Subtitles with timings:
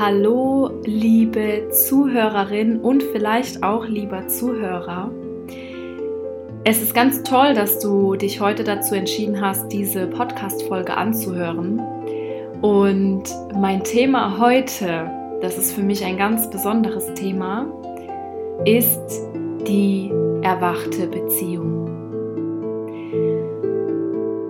[0.00, 5.12] Hallo, liebe Zuhörerin und vielleicht auch lieber Zuhörer.
[6.64, 11.80] Es ist ganz toll, dass du dich heute dazu entschieden hast, diese Podcast-Folge anzuhören.
[12.60, 13.22] Und
[13.54, 15.08] mein Thema heute,
[15.40, 17.66] das ist für mich ein ganz besonderes Thema,
[18.64, 19.22] ist
[19.68, 20.10] die
[20.42, 21.86] erwachte Beziehung.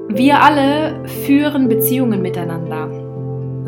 [0.08, 3.03] Wir alle führen Beziehungen miteinander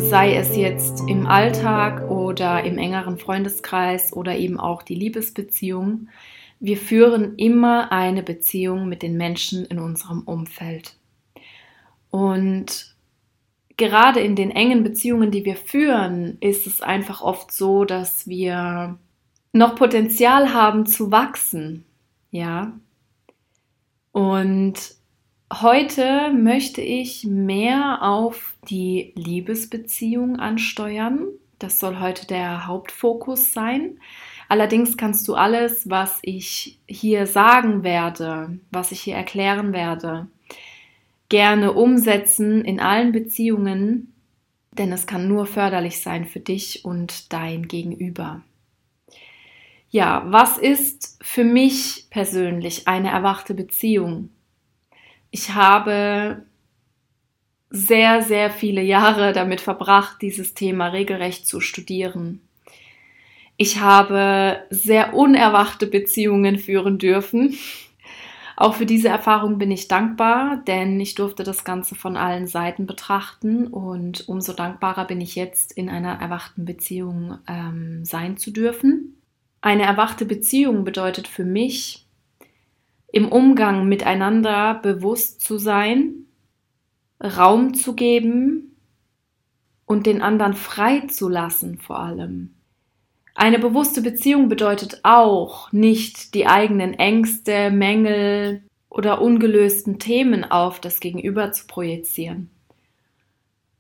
[0.09, 6.09] sei es jetzt im Alltag oder im engeren Freundeskreis oder eben auch die Liebesbeziehung.
[6.60, 10.97] Wir führen immer eine Beziehung mit den Menschen in unserem Umfeld.
[12.11, 12.95] Und
[13.77, 18.98] gerade in den engen Beziehungen, die wir führen, ist es einfach oft so, dass wir
[19.52, 21.84] noch Potenzial haben zu wachsen.
[22.30, 22.78] Ja.
[24.12, 24.95] Und
[25.52, 31.28] Heute möchte ich mehr auf die Liebesbeziehung ansteuern.
[31.61, 34.00] Das soll heute der Hauptfokus sein.
[34.48, 40.27] Allerdings kannst du alles, was ich hier sagen werde, was ich hier erklären werde,
[41.28, 44.12] gerne umsetzen in allen Beziehungen,
[44.72, 48.42] denn es kann nur förderlich sein für dich und dein Gegenüber.
[49.91, 54.30] Ja, was ist für mich persönlich eine erwachte Beziehung?
[55.30, 56.44] Ich habe
[57.70, 62.41] sehr, sehr viele Jahre damit verbracht, dieses Thema regelrecht zu studieren.
[63.56, 67.56] Ich habe sehr unerwachte Beziehungen führen dürfen.
[68.56, 72.86] Auch für diese Erfahrung bin ich dankbar, denn ich durfte das Ganze von allen Seiten
[72.86, 79.20] betrachten und umso dankbarer bin ich jetzt in einer erwachten Beziehung ähm, sein zu dürfen.
[79.61, 82.05] Eine erwachte Beziehung bedeutet für mich,
[83.17, 86.27] im Umgang miteinander bewusst zu sein,
[87.19, 88.77] Raum zu geben
[89.86, 92.50] und den anderen frei zu lassen vor allem.
[93.34, 101.01] Eine bewusste Beziehung bedeutet auch nicht die eigenen Ängste, Mängel oder ungelösten Themen auf das
[101.01, 102.51] Gegenüber zu projizieren.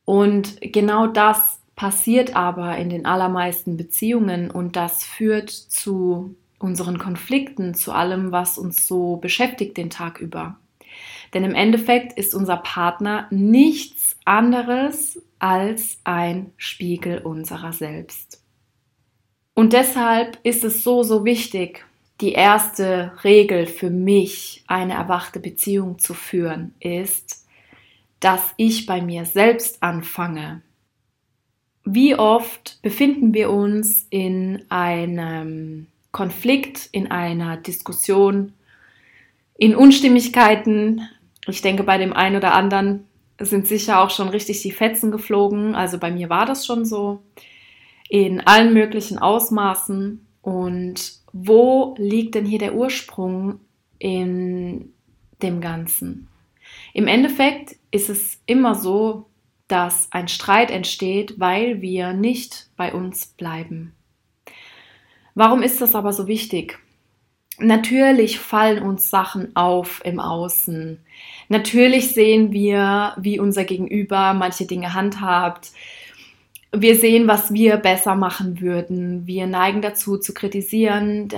[0.06, 7.74] Und genau das passiert aber in den allermeisten Beziehungen und das führt zu unseren Konflikten,
[7.74, 10.58] zu allem, was uns so beschäftigt den Tag über.
[11.34, 18.42] Denn im Endeffekt ist unser Partner nichts anderes als ein Spiegel unserer selbst.
[19.54, 21.84] Und deshalb ist es so, so wichtig,
[22.20, 27.46] die erste Regel für mich, eine erwachte Beziehung zu führen, ist,
[28.20, 30.62] dass ich bei mir selbst anfange.
[31.84, 38.54] Wie oft befinden wir uns in einem Konflikt, in einer Diskussion,
[39.58, 41.06] in Unstimmigkeiten.
[41.46, 43.04] Ich denke, bei dem einen oder anderen
[43.38, 45.74] sind sicher auch schon richtig die Fetzen geflogen.
[45.74, 47.20] Also bei mir war das schon so.
[48.08, 50.26] In allen möglichen Ausmaßen.
[50.40, 53.60] Und wo liegt denn hier der Ursprung
[53.98, 54.94] in
[55.42, 56.28] dem Ganzen?
[56.94, 59.26] Im Endeffekt ist es immer so,
[59.68, 63.92] dass ein Streit entsteht, weil wir nicht bei uns bleiben.
[65.36, 66.78] Warum ist das aber so wichtig?
[67.58, 70.98] Natürlich fallen uns Sachen auf im Außen.
[71.50, 75.72] Natürlich sehen wir, wie unser Gegenüber manche Dinge handhabt.
[76.72, 79.26] Wir sehen, was wir besser machen würden.
[79.26, 81.28] Wir neigen dazu zu kritisieren,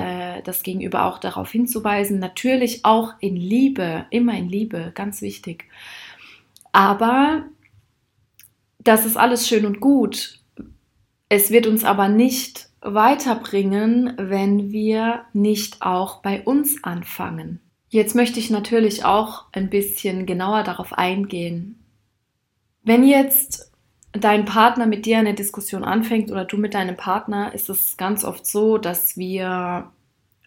[0.44, 2.20] das Gegenüber auch darauf hinzuweisen.
[2.20, 5.64] Natürlich auch in Liebe, immer in Liebe, ganz wichtig.
[6.70, 7.46] Aber
[8.78, 10.40] das ist alles schön und gut.
[11.28, 17.60] Es wird uns aber nicht weiterbringen, wenn wir nicht auch bei uns anfangen.
[17.88, 21.82] Jetzt möchte ich natürlich auch ein bisschen genauer darauf eingehen.
[22.82, 23.72] Wenn jetzt
[24.12, 28.24] dein Partner mit dir eine Diskussion anfängt oder du mit deinem Partner, ist es ganz
[28.24, 29.90] oft so, dass wir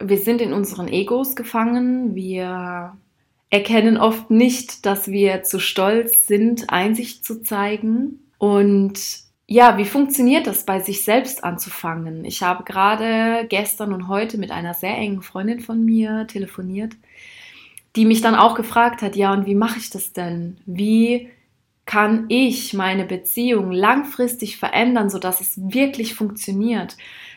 [0.03, 2.97] wir sind in unseren Egos gefangen, wir
[3.49, 8.99] erkennen oft nicht, dass wir zu stolz sind, Einsicht zu zeigen und
[9.51, 12.23] ja, wie funktioniert das, bei sich selbst anzufangen?
[12.23, 16.93] Ich habe gerade gestern und heute mit einer sehr engen Freundin von mir telefoniert,
[17.97, 20.55] die mich dann auch gefragt hat, ja, und wie mache ich das denn?
[20.65, 21.31] Wie
[21.85, 26.95] kann ich meine Beziehung langfristig verändern, sodass es wirklich funktioniert,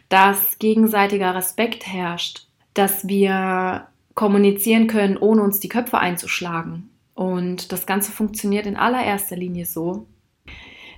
[0.09, 6.91] dass gegenseitiger Respekt herrscht, dass wir kommunizieren können, ohne uns die Köpfe einzuschlagen.
[7.15, 10.07] Und das Ganze funktioniert in allererster Linie so,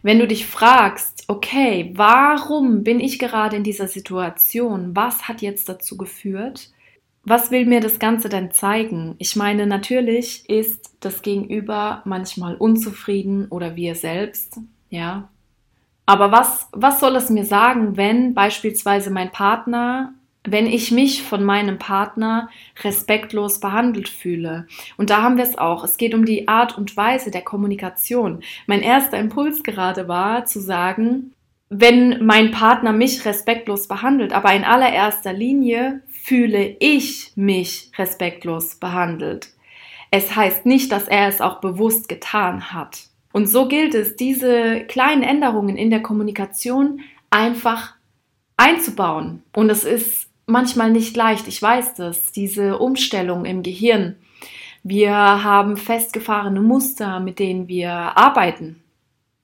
[0.07, 4.95] wenn du dich fragst, okay, warum bin ich gerade in dieser Situation?
[4.95, 6.71] Was hat jetzt dazu geführt?
[7.25, 9.17] Was will mir das Ganze denn zeigen?
[9.19, 14.61] Ich meine, natürlich ist das Gegenüber manchmal unzufrieden oder wir selbst,
[14.91, 15.29] ja.
[16.07, 20.15] Aber was, was soll es mir sagen, wenn beispielsweise mein Partner
[20.47, 22.49] wenn ich mich von meinem Partner
[22.83, 24.67] respektlos behandelt fühle.
[24.97, 25.85] Und da haben wir es auch.
[25.85, 28.43] Es geht um die Art und Weise der Kommunikation.
[28.67, 31.33] Mein erster Impuls gerade war zu sagen,
[31.69, 39.49] wenn mein Partner mich respektlos behandelt, aber in allererster Linie fühle ich mich respektlos behandelt.
[40.11, 43.09] Es heißt nicht, dass er es auch bewusst getan hat.
[43.33, 47.01] Und so gilt es, diese kleinen Änderungen in der Kommunikation
[47.31, 47.95] einfach
[48.57, 49.43] einzubauen.
[49.53, 54.17] Und es ist manchmal nicht leicht, ich weiß das, diese Umstellung im Gehirn.
[54.83, 58.83] Wir haben festgefahrene Muster, mit denen wir arbeiten.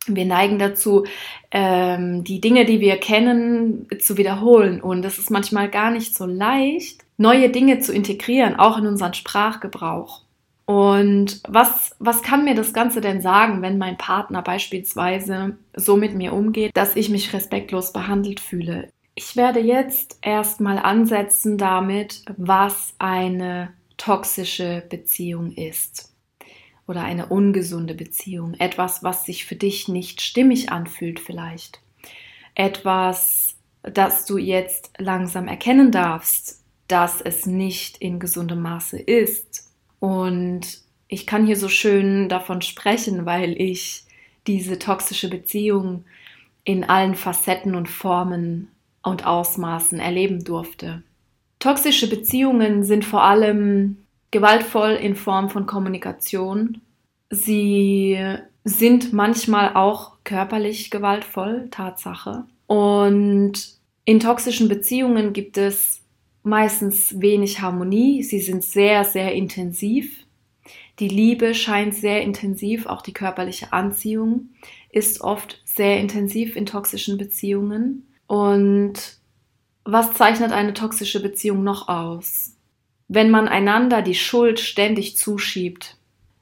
[0.07, 1.05] Wir neigen dazu,
[1.51, 4.81] ähm, die Dinge, die wir kennen, zu wiederholen.
[4.81, 9.15] Und es ist manchmal gar nicht so leicht, neue Dinge zu integrieren, auch in unseren
[9.15, 10.23] Sprachgebrauch.
[10.65, 16.15] Und was, was kann mir das Ganze denn sagen, wenn mein Partner beispielsweise so mit
[16.15, 18.89] mir umgeht, dass ich mich respektlos behandelt fühle?
[19.15, 26.15] Ich werde jetzt erstmal ansetzen damit, was eine toxische Beziehung ist
[26.87, 28.55] oder eine ungesunde Beziehung.
[28.55, 31.81] Etwas, was sich für dich nicht stimmig anfühlt vielleicht.
[32.55, 39.73] Etwas, das du jetzt langsam erkennen darfst, dass es nicht in gesundem Maße ist.
[40.01, 44.05] Und ich kann hier so schön davon sprechen, weil ich
[44.47, 46.05] diese toxische Beziehung
[46.65, 48.69] in allen Facetten und Formen
[49.03, 51.03] und Ausmaßen erleben durfte.
[51.59, 53.99] Toxische Beziehungen sind vor allem
[54.31, 56.81] gewaltvoll in Form von Kommunikation.
[57.31, 58.19] Sie
[58.65, 62.45] sind manchmal auch körperlich gewaltvoll, Tatsache.
[62.67, 63.53] Und
[64.05, 66.03] in toxischen Beziehungen gibt es
[66.43, 68.23] meistens wenig Harmonie.
[68.23, 70.27] Sie sind sehr, sehr intensiv.
[70.99, 74.51] Die Liebe scheint sehr intensiv, auch die körperliche Anziehung
[74.93, 78.07] ist oft sehr intensiv in toxischen Beziehungen.
[78.33, 78.95] Und
[79.85, 82.57] was zeichnet eine toxische Beziehung noch aus?
[83.07, 85.99] Wenn man einander die Schuld ständig zuschiebt,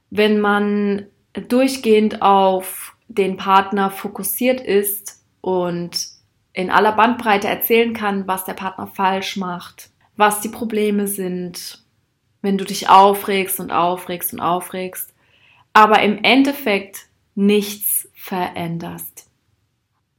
[0.09, 6.07] wenn man durchgehend auf den Partner fokussiert ist und
[6.53, 11.83] in aller Bandbreite erzählen kann, was der Partner falsch macht, was die Probleme sind,
[12.41, 15.13] wenn du dich aufregst und aufregst und aufregst,
[15.73, 19.30] aber im Endeffekt nichts veränderst.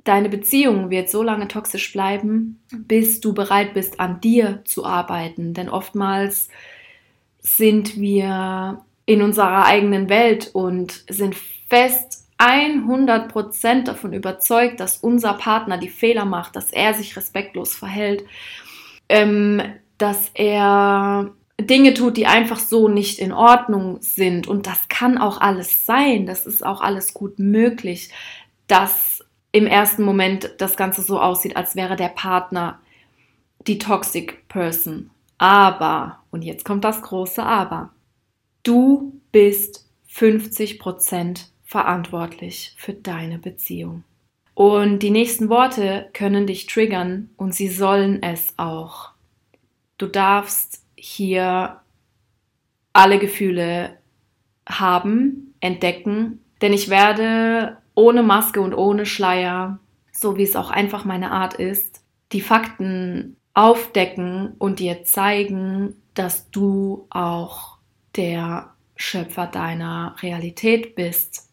[0.04, 5.54] Deine Beziehung wird so lange toxisch bleiben, bis du bereit bist, an dir zu arbeiten.
[5.54, 6.48] Denn oftmals
[7.40, 11.36] sind wir in unserer eigenen Welt und sind
[11.68, 18.24] fest 100% davon überzeugt, dass unser Partner die Fehler macht, dass er sich respektlos verhält,
[19.08, 19.62] ähm,
[19.98, 24.48] dass er Dinge tut, die einfach so nicht in Ordnung sind.
[24.48, 28.10] Und das kann auch alles sein, das ist auch alles gut möglich,
[28.66, 29.11] dass
[29.52, 32.80] im ersten Moment das Ganze so aussieht, als wäre der Partner
[33.66, 35.10] die Toxic Person.
[35.38, 37.90] Aber, und jetzt kommt das große Aber,
[38.62, 44.04] du bist 50% verantwortlich für deine Beziehung.
[44.54, 49.12] Und die nächsten Worte können dich triggern und sie sollen es auch.
[49.96, 51.80] Du darfst hier
[52.92, 53.98] alle Gefühle
[54.68, 59.78] haben, entdecken, denn ich werde ohne Maske und ohne Schleier,
[60.12, 66.50] so wie es auch einfach meine Art ist, die Fakten aufdecken und dir zeigen, dass
[66.50, 67.78] du auch
[68.16, 71.48] der Schöpfer deiner Realität bist.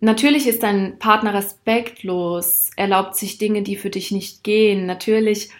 [0.00, 4.86] Natürlich ist dein Partner respektlos, erlaubt sich Dinge, die für dich nicht gehen.
[4.86, 5.50] Natürlich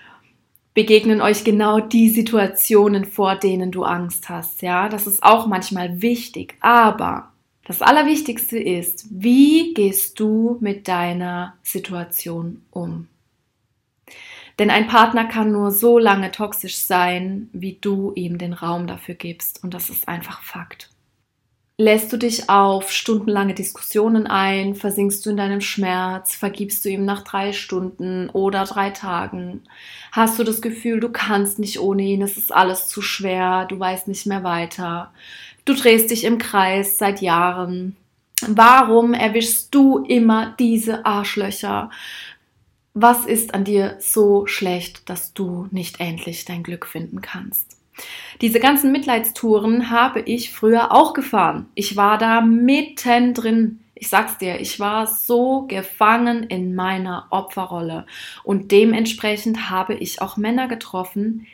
[0.74, 4.60] begegnen euch genau die Situationen, vor denen du Angst hast.
[4.60, 6.56] Ja, das ist auch manchmal wichtig.
[6.60, 7.33] Aber
[7.64, 13.08] das Allerwichtigste ist, wie gehst du mit deiner Situation um?
[14.58, 19.14] Denn ein Partner kann nur so lange toxisch sein, wie du ihm den Raum dafür
[19.14, 19.64] gibst.
[19.64, 20.90] Und das ist einfach Fakt.
[21.76, 27.04] Lässt du dich auf stundenlange Diskussionen ein, versinkst du in deinem Schmerz, vergibst du ihm
[27.04, 29.64] nach drei Stunden oder drei Tagen,
[30.12, 33.76] hast du das Gefühl, du kannst nicht ohne ihn, es ist alles zu schwer, du
[33.76, 35.12] weißt nicht mehr weiter,
[35.64, 37.96] Du drehst dich im Kreis seit Jahren.
[38.46, 41.90] Warum erwischst du immer diese Arschlöcher?
[42.92, 47.78] Was ist an dir so schlecht, dass du nicht endlich dein Glück finden kannst?
[48.40, 51.66] Diese ganzen Mitleidstouren habe ich früher auch gefahren.
[51.74, 53.80] Ich war da mittendrin.
[53.94, 58.06] Ich sag's dir, ich war so gefangen in meiner Opferrolle.
[58.42, 61.46] Und dementsprechend habe ich auch Männer getroffen,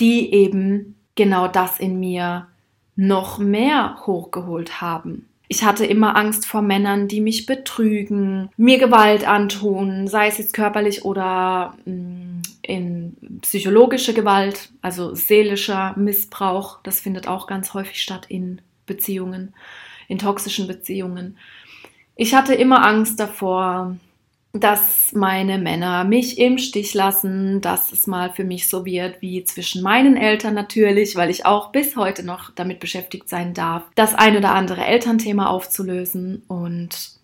[0.00, 2.46] die eben genau das in mir
[3.00, 5.28] noch mehr hochgeholt haben.
[5.46, 10.52] Ich hatte immer Angst vor Männern, die mich betrügen, mir Gewalt antun, sei es jetzt
[10.52, 16.80] körperlich oder mm, in psychologische Gewalt, also seelischer Missbrauch.
[16.82, 19.54] Das findet auch ganz häufig statt in Beziehungen,
[20.08, 21.38] in toxischen Beziehungen.
[22.16, 23.96] Ich hatte immer Angst davor,
[24.52, 29.44] dass meine Männer mich im Stich lassen, dass es mal für mich so wird wie
[29.44, 34.14] zwischen meinen Eltern natürlich, weil ich auch bis heute noch damit beschäftigt sein darf, das
[34.14, 36.42] ein oder andere Elternthema aufzulösen.
[36.48, 37.18] Und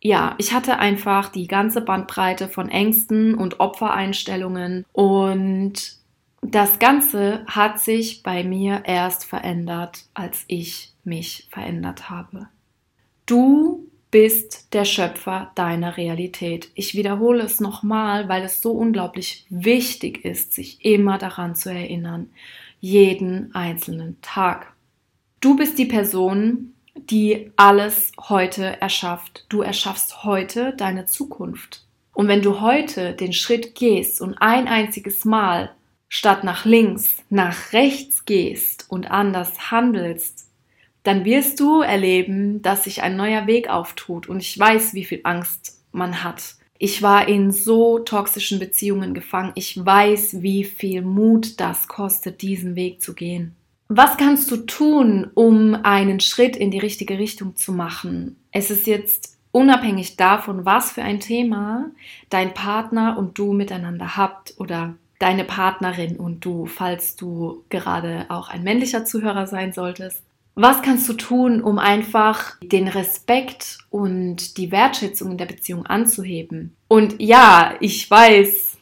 [0.00, 5.98] ja, ich hatte einfach die ganze Bandbreite von Ängsten und Opfereinstellungen und
[6.40, 12.48] das Ganze hat sich bei mir erst verändert, als ich mich verändert habe.
[13.26, 16.70] Du bist der Schöpfer deiner Realität.
[16.74, 22.30] Ich wiederhole es nochmal, weil es so unglaublich wichtig ist, sich immer daran zu erinnern.
[22.80, 24.72] Jeden einzelnen Tag.
[25.40, 29.44] Du bist die Person, die alles heute erschafft.
[29.48, 31.84] Du erschaffst heute deine Zukunft.
[32.12, 35.70] Und wenn du heute den Schritt gehst und ein einziges Mal
[36.08, 40.47] statt nach links, nach rechts gehst und anders handelst,
[41.08, 44.28] dann wirst du erleben, dass sich ein neuer Weg auftut.
[44.28, 46.56] Und ich weiß, wie viel Angst man hat.
[46.78, 49.52] Ich war in so toxischen Beziehungen gefangen.
[49.54, 53.56] Ich weiß, wie viel Mut das kostet, diesen Weg zu gehen.
[53.88, 58.36] Was kannst du tun, um einen Schritt in die richtige Richtung zu machen?
[58.52, 61.90] Es ist jetzt unabhängig davon, was für ein Thema
[62.28, 68.50] dein Partner und du miteinander habt oder deine Partnerin und du, falls du gerade auch
[68.50, 70.27] ein männlicher Zuhörer sein solltest.
[70.60, 76.74] Was kannst du tun, um einfach den Respekt und die Wertschätzung in der Beziehung anzuheben?
[76.88, 78.76] Und ja, ich weiß,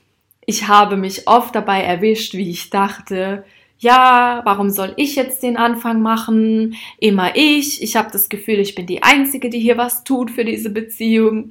[0.46, 3.44] ich habe mich oft dabei erwischt, wie ich dachte,
[3.78, 6.76] ja, warum soll ich jetzt den Anfang machen?
[6.98, 7.82] Immer ich.
[7.82, 11.50] Ich habe das Gefühl, ich bin die Einzige, die hier was tut für diese Beziehung.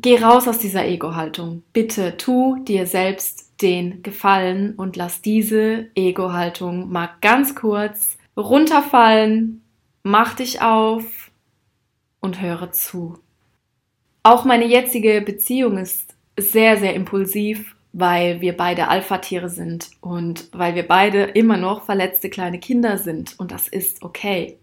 [0.00, 1.62] Geh raus aus dieser Ego-Haltung.
[1.74, 9.62] Bitte tu dir selbst den Gefallen und lass diese Ego-Haltung mal ganz kurz runterfallen,
[10.02, 11.30] mach dich auf
[12.20, 13.18] und höre zu.
[14.22, 20.74] Auch meine jetzige Beziehung ist sehr, sehr impulsiv, weil wir beide Alpha-Tiere sind und weil
[20.74, 24.58] wir beide immer noch verletzte kleine Kinder sind und das ist okay.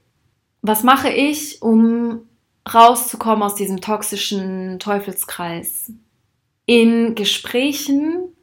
[0.62, 2.28] Was mache ich, um
[2.72, 5.94] rauszukommen aus diesem toxischen Teufelskreis?
[6.66, 8.36] In Gesprächen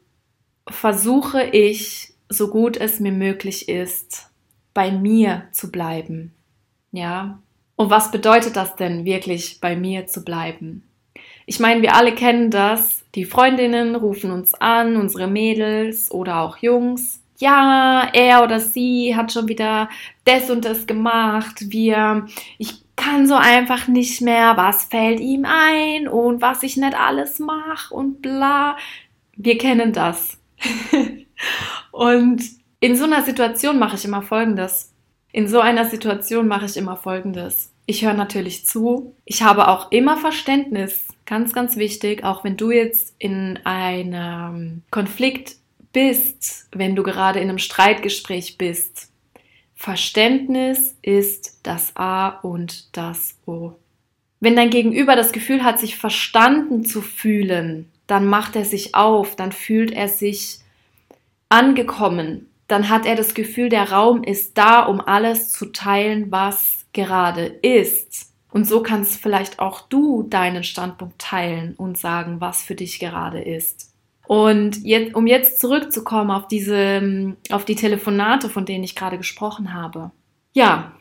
[0.67, 4.28] versuche ich, so gut es mir möglich ist,
[4.79, 6.33] bei mir zu bleiben.
[6.93, 7.39] Ja.
[7.75, 10.83] Und was bedeutet das denn wirklich, bei mir zu bleiben?
[11.45, 13.03] Ich meine, wir alle kennen das.
[13.13, 17.21] Die Freundinnen rufen uns an, unsere Mädels oder auch Jungs.
[17.39, 19.89] Ja, er oder sie hat schon wieder
[20.23, 21.55] das und das gemacht.
[21.59, 22.25] Wir,
[22.57, 24.55] ich kann so einfach nicht mehr.
[24.55, 28.77] Was fällt ihm ein und was ich nicht alles mache und bla.
[29.35, 30.37] Wir kennen das.
[31.91, 34.93] und in so einer Situation mache ich immer Folgendes.
[35.31, 37.71] In so einer Situation mache ich immer Folgendes.
[37.85, 39.15] Ich höre natürlich zu.
[39.25, 41.05] Ich habe auch immer Verständnis.
[41.25, 45.57] Ganz, ganz wichtig, auch wenn du jetzt in einem Konflikt
[45.91, 49.11] bist, wenn du gerade in einem Streitgespräch bist.
[49.75, 53.73] Verständnis ist das A und das O.
[54.39, 59.35] Wenn dein Gegenüber das Gefühl hat, sich verstanden zu fühlen, dann macht er sich auf,
[59.35, 60.59] dann fühlt er sich
[61.49, 66.85] angekommen, dann hat er das Gefühl, der Raum ist da, um alles zu teilen, was
[66.93, 68.31] gerade ist.
[68.51, 73.41] Und so kannst vielleicht auch du deinen Standpunkt teilen und sagen, was für dich gerade
[73.41, 73.91] ist.
[74.27, 79.73] Und jetzt, um jetzt zurückzukommen auf diese, auf die Telefonate, von denen ich gerade gesprochen
[79.73, 80.11] habe.
[80.53, 80.91] Ja,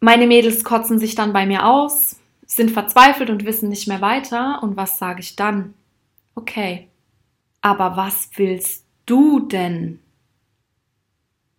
[0.00, 4.62] meine Mädels kotzen sich dann bei mir aus, sind verzweifelt und wissen nicht mehr weiter.
[4.62, 5.72] Und was sage ich dann?
[6.34, 6.88] Okay,
[7.62, 10.00] aber was willst du denn?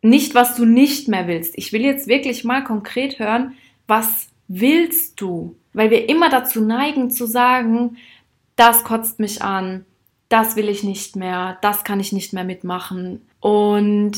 [0.01, 1.57] Nicht, was du nicht mehr willst.
[1.57, 3.53] Ich will jetzt wirklich mal konkret hören,
[3.87, 5.55] was willst du?
[5.73, 7.97] Weil wir immer dazu neigen zu sagen,
[8.55, 9.85] das kotzt mich an,
[10.29, 13.21] das will ich nicht mehr, das kann ich nicht mehr mitmachen.
[13.39, 14.17] Und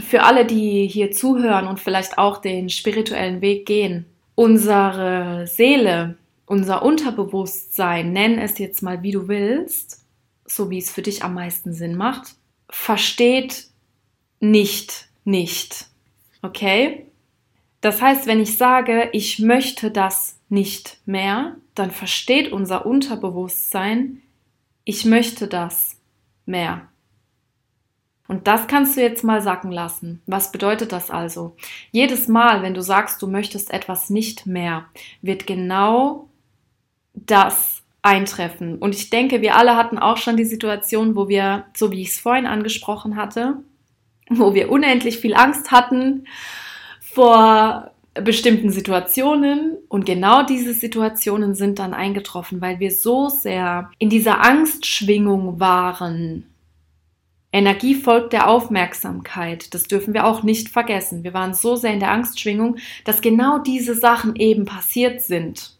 [0.00, 6.82] für alle, die hier zuhören und vielleicht auch den spirituellen Weg gehen, unsere Seele, unser
[6.82, 10.04] Unterbewusstsein, nenn es jetzt mal wie du willst,
[10.46, 12.34] so wie es für dich am meisten Sinn macht,
[12.70, 13.66] versteht
[14.42, 15.86] nicht, nicht.
[16.42, 17.06] Okay?
[17.80, 24.20] Das heißt, wenn ich sage, ich möchte das nicht mehr, dann versteht unser Unterbewusstsein,
[24.84, 25.96] ich möchte das
[26.44, 26.88] mehr.
[28.26, 30.22] Und das kannst du jetzt mal sacken lassen.
[30.26, 31.56] Was bedeutet das also?
[31.92, 34.86] Jedes Mal, wenn du sagst, du möchtest etwas nicht mehr,
[35.22, 36.28] wird genau
[37.14, 38.78] das eintreffen.
[38.78, 42.08] Und ich denke, wir alle hatten auch schon die Situation, wo wir, so wie ich
[42.08, 43.62] es vorhin angesprochen hatte,
[44.28, 46.26] wo wir unendlich viel Angst hatten
[47.00, 54.10] vor bestimmten Situationen und genau diese Situationen sind dann eingetroffen, weil wir so sehr in
[54.10, 56.46] dieser Angstschwingung waren.
[57.52, 59.74] Energie folgt der Aufmerksamkeit.
[59.74, 61.22] Das dürfen wir auch nicht vergessen.
[61.22, 65.76] Wir waren so sehr in der Angstschwingung, dass genau diese Sachen eben passiert sind.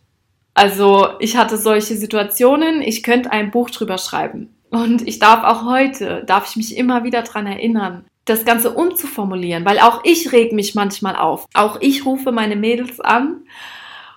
[0.55, 4.55] Also ich hatte solche Situationen, ich könnte ein Buch drüber schreiben.
[4.71, 9.64] Und ich darf auch heute, darf ich mich immer wieder dran erinnern, das Ganze umzuformulieren,
[9.64, 11.47] weil auch ich reg mich manchmal auf.
[11.55, 13.43] Auch ich rufe meine Mädels an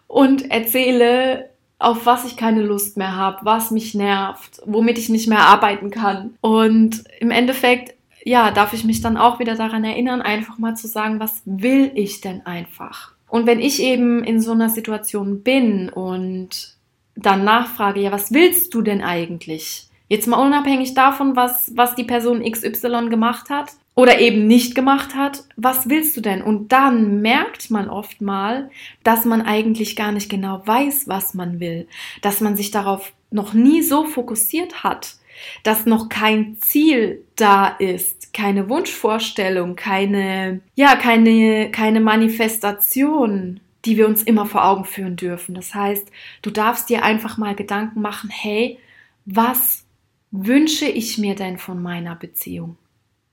[0.07, 5.27] und erzähle, auf was ich keine Lust mehr habe, was mich nervt, womit ich nicht
[5.27, 6.35] mehr arbeiten kann.
[6.41, 10.87] Und im Endeffekt, ja, darf ich mich dann auch wieder daran erinnern, einfach mal zu
[10.87, 13.13] sagen, was will ich denn einfach?
[13.27, 16.75] Und wenn ich eben in so einer Situation bin und
[17.15, 19.89] dann nachfrage, ja, was willst du denn eigentlich?
[20.07, 25.15] Jetzt mal unabhängig davon, was, was die Person XY gemacht hat oder eben nicht gemacht
[25.15, 26.41] hat, was willst du denn?
[26.41, 28.69] Und dann merkt man oft mal,
[29.03, 31.87] dass man eigentlich gar nicht genau weiß, was man will,
[32.21, 35.15] dass man sich darauf noch nie so fokussiert hat,
[35.63, 44.07] dass noch kein Ziel da ist, keine Wunschvorstellung, keine, ja, keine, keine Manifestation, die wir
[44.07, 45.55] uns immer vor Augen führen dürfen.
[45.55, 46.11] Das heißt,
[46.41, 48.77] du darfst dir einfach mal Gedanken machen, hey,
[49.25, 49.85] was
[50.31, 52.77] wünsche ich mir denn von meiner Beziehung?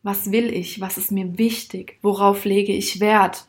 [0.02, 0.80] Was will ich?
[0.80, 1.98] Was ist mir wichtig?
[2.02, 3.46] Worauf lege ich Wert?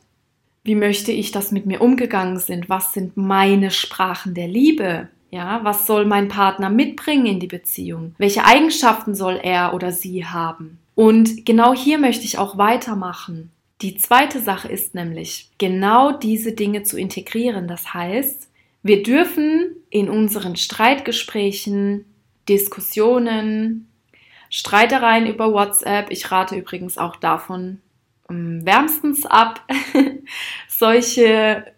[0.62, 2.68] Wie möchte ich, dass mit mir umgegangen sind?
[2.68, 5.08] Was sind meine Sprachen der Liebe?
[5.30, 8.14] Ja, was soll mein Partner mitbringen in die Beziehung?
[8.18, 10.78] Welche Eigenschaften soll er oder sie haben?
[10.94, 13.50] Und genau hier möchte ich auch weitermachen.
[13.82, 17.66] Die zweite Sache ist nämlich, genau diese Dinge zu integrieren.
[17.66, 18.48] Das heißt,
[18.84, 22.04] wir dürfen in unseren Streitgesprächen
[22.48, 23.88] Diskussionen,
[24.54, 26.12] Streitereien über WhatsApp.
[26.12, 27.80] Ich rate übrigens auch davon
[28.28, 29.66] um, wärmstens ab,
[30.68, 31.72] solche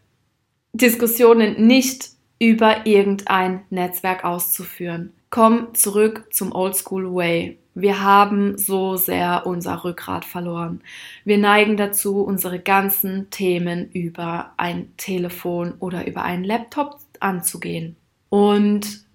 [0.75, 5.15] Diskussionen nicht über irgendein Netzwerk auszuführen.
[5.31, 7.59] Komm zurück zum Oldschool Way.
[7.75, 10.83] Wir haben so sehr unser Rückgrat verloren.
[11.25, 17.97] Wir neigen dazu, unsere ganzen Themen über ein Telefon oder über einen Laptop anzugehen.
[18.29, 19.06] Und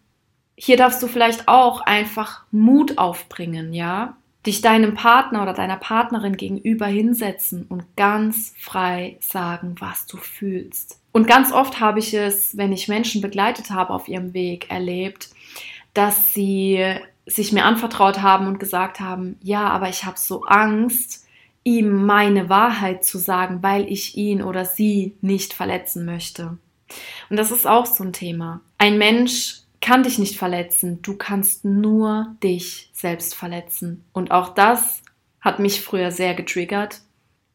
[0.56, 4.18] hier darfst du vielleicht auch einfach Mut aufbringen, ja?
[4.46, 11.00] Dich deinem Partner oder deiner Partnerin gegenüber hinsetzen und ganz frei sagen, was du fühlst.
[11.12, 15.30] Und ganz oft habe ich es, wenn ich Menschen begleitet habe auf ihrem Weg, erlebt,
[15.94, 16.84] dass sie
[17.26, 21.26] sich mir anvertraut haben und gesagt haben, ja, aber ich habe so Angst,
[21.64, 26.58] ihm meine Wahrheit zu sagen, weil ich ihn oder sie nicht verletzen möchte.
[27.30, 28.62] Und das ist auch so ein Thema.
[28.78, 31.02] Ein Mensch kann dich nicht verletzen.
[31.02, 34.06] Du kannst nur dich selbst verletzen.
[34.14, 35.02] Und auch das
[35.42, 37.02] hat mich früher sehr getriggert.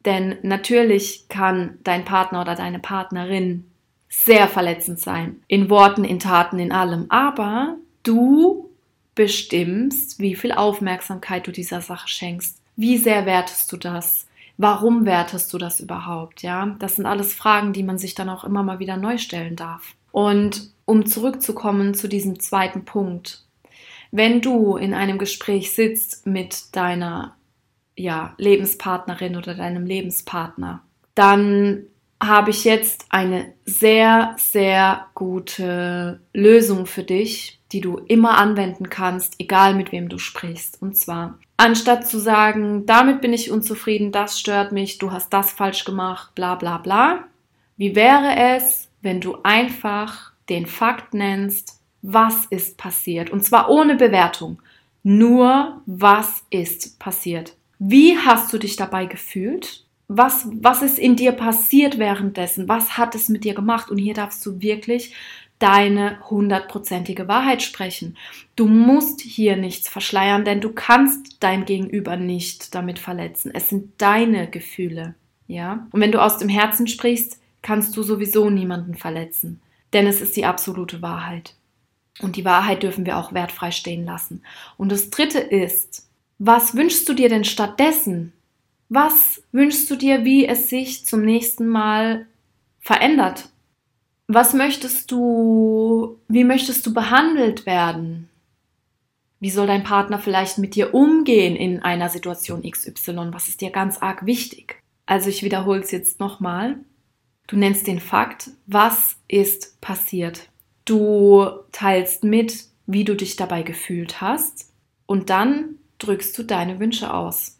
[0.05, 3.65] Denn natürlich kann dein Partner oder deine Partnerin
[4.09, 5.41] sehr verletzend sein.
[5.47, 7.05] In Worten, in Taten, in allem.
[7.09, 8.69] Aber du
[9.15, 12.61] bestimmst, wie viel Aufmerksamkeit du dieser Sache schenkst.
[12.75, 14.27] Wie sehr wertest du das?
[14.57, 16.41] Warum wertest du das überhaupt?
[16.41, 19.55] Ja, das sind alles Fragen, die man sich dann auch immer mal wieder neu stellen
[19.55, 19.95] darf.
[20.11, 23.43] Und um zurückzukommen zu diesem zweiten Punkt.
[24.09, 27.35] Wenn du in einem Gespräch sitzt mit deiner
[27.95, 30.81] ja, Lebenspartnerin oder deinem Lebenspartner,
[31.13, 31.83] dann
[32.23, 39.35] habe ich jetzt eine sehr, sehr gute Lösung für dich, die du immer anwenden kannst,
[39.39, 40.81] egal mit wem du sprichst.
[40.81, 45.51] Und zwar, anstatt zu sagen, damit bin ich unzufrieden, das stört mich, du hast das
[45.51, 47.25] falsch gemacht, bla bla bla,
[47.75, 53.29] wie wäre es, wenn du einfach den Fakt nennst, was ist passiert.
[53.29, 54.61] Und zwar ohne Bewertung.
[55.03, 57.55] Nur, was ist passiert.
[57.79, 59.85] Wie hast du dich dabei gefühlt?
[60.07, 62.67] Was, was ist in dir passiert währenddessen?
[62.67, 63.91] Was hat es mit dir gemacht?
[63.91, 65.13] Und hier darfst du wirklich
[65.59, 68.15] deine hundertprozentige Wahrheit sprechen.
[68.55, 73.51] Du musst hier nichts verschleiern, denn du kannst dein Gegenüber nicht damit verletzen.
[73.53, 75.15] Es sind deine Gefühle,
[75.47, 75.87] ja?
[75.91, 79.59] Und wenn du aus dem Herzen sprichst, kannst du sowieso niemanden verletzen
[79.93, 81.55] denn es ist die absolute Wahrheit.
[82.21, 84.43] Und die Wahrheit dürfen wir auch wertfrei stehen lassen.
[84.77, 86.07] Und das Dritte ist,
[86.39, 88.33] was wünschst du dir denn stattdessen?
[88.89, 92.25] Was wünschst du dir, wie es sich zum nächsten Mal
[92.79, 93.49] verändert?
[94.27, 98.29] Was möchtest du, wie möchtest du behandelt werden?
[99.39, 103.29] Wie soll dein Partner vielleicht mit dir umgehen in einer Situation XY?
[103.31, 104.81] Was ist dir ganz arg wichtig?
[105.05, 106.77] Also ich wiederhole es jetzt nochmal.
[107.47, 110.49] Du nennst den Fakt, was ist passiert.
[110.83, 114.71] Du teilst mit, wie du dich dabei gefühlt hast
[115.05, 117.59] und dann drückst du deine Wünsche aus.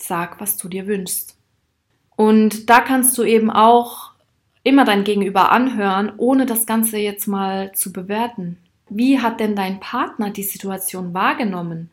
[0.00, 1.36] Sag, was du dir wünschst.
[2.16, 4.12] Und da kannst du eben auch
[4.64, 8.58] immer dein Gegenüber anhören, ohne das Ganze jetzt mal zu bewerten.
[8.88, 11.90] Wie hat denn dein Partner die Situation wahrgenommen?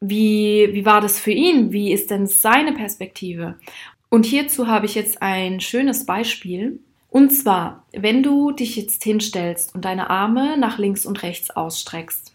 [0.00, 1.72] Wie, wie war das für ihn?
[1.72, 3.56] Wie ist denn seine Perspektive?
[4.14, 6.78] Und hierzu habe ich jetzt ein schönes Beispiel.
[7.08, 12.32] Und zwar, wenn du dich jetzt hinstellst und deine Arme nach links und rechts ausstreckst.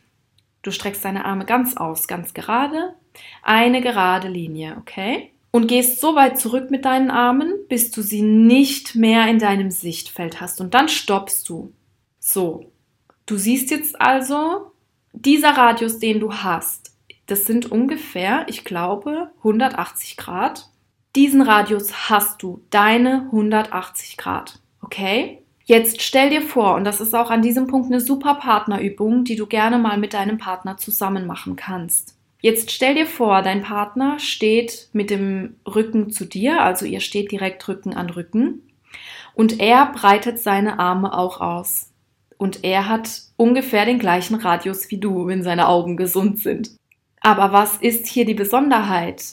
[0.62, 2.96] Du streckst deine Arme ganz aus, ganz gerade,
[3.44, 5.32] eine gerade Linie, okay?
[5.52, 9.72] Und gehst so weit zurück mit deinen Armen, bis du sie nicht mehr in deinem
[9.72, 10.60] Sichtfeld hast.
[10.60, 11.72] Und dann stoppst du.
[12.20, 12.74] So,
[13.30, 14.72] Du siehst jetzt also,
[15.14, 16.96] dieser Radius, den du hast,
[17.28, 20.68] das sind ungefähr, ich glaube, 180 Grad.
[21.16, 24.60] Diesen Radius hast du, deine 180 Grad.
[24.82, 25.44] Okay?
[25.66, 29.36] Jetzt stell dir vor, und das ist auch an diesem Punkt eine super Partnerübung, die
[29.36, 32.16] du gerne mal mit deinem Partner zusammen machen kannst.
[32.42, 37.32] Jetzt stell dir vor, dein Partner steht mit dem Rücken zu dir, also ihr steht
[37.32, 38.64] direkt Rücken an Rücken,
[39.36, 41.92] und er breitet seine Arme auch aus
[42.38, 46.72] und er hat ungefähr den gleichen Radius wie du, wenn seine Augen gesund sind.
[47.22, 49.24] Aber was ist hier die Besonderheit?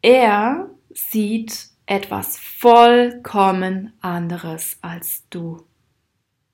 [0.00, 5.64] Er sieht etwas vollkommen anderes als du.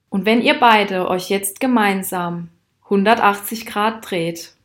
[0.09, 2.49] Und wenn ihr beide euch jetzt gemeinsam
[2.85, 4.55] 180 Grad dreht,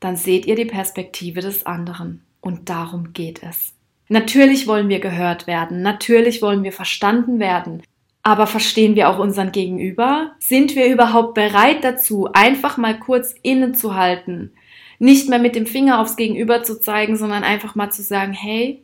[0.00, 2.24] dann seht ihr die Perspektive des anderen.
[2.40, 3.72] Und darum geht es.
[4.08, 7.82] Natürlich wollen wir gehört werden, natürlich wollen wir verstanden werden,
[8.22, 10.32] aber verstehen wir auch unseren Gegenüber?
[10.38, 14.52] Sind wir überhaupt bereit dazu, einfach mal kurz innezuhalten?
[14.98, 18.82] Nicht mehr mit dem Finger aufs Gegenüber zu zeigen, sondern einfach mal zu sagen, hey,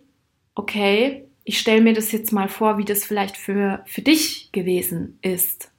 [0.59, 5.19] okay, ich stelle mir das jetzt mal vor, wie das vielleicht für, für dich gewesen
[5.23, 5.71] ist.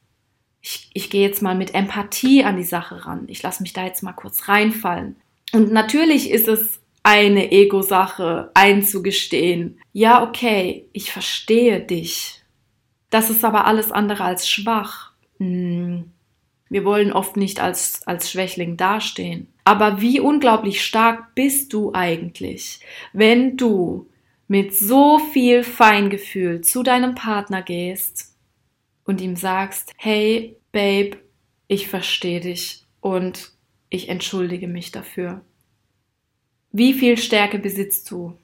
[0.61, 3.25] Ich, ich gehe jetzt mal mit Empathie an die Sache ran.
[3.27, 5.15] Ich lasse mich da jetzt mal kurz reinfallen.
[5.53, 9.79] Und natürlich ist es eine Ego-Sache einzugestehen.
[9.93, 12.39] Ja, okay, ich verstehe dich
[13.09, 15.11] das ist aber alles andere als schwach.
[15.37, 16.11] Hm.
[16.69, 19.47] Wir wollen oft nicht als, als Schwächling dastehen.
[19.63, 22.79] Aber wie unglaublich stark bist du eigentlich,
[23.11, 24.07] wenn du
[24.49, 28.35] mit so viel Feingefühl zu deinem Partner gehst
[29.05, 31.17] und ihm sagst, hey, Babe,
[31.67, 33.51] ich verstehe dich und
[33.91, 35.41] ich entschuldige mich dafür.
[36.71, 38.37] Wie viel Stärke besitzt du?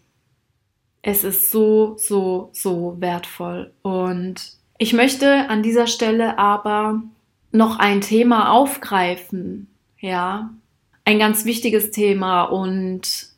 [1.01, 3.73] Es ist so, so, so wertvoll.
[3.81, 7.01] Und ich möchte an dieser Stelle aber
[7.51, 9.67] noch ein Thema aufgreifen.
[9.99, 10.53] Ja,
[11.03, 13.34] ein ganz wichtiges Thema und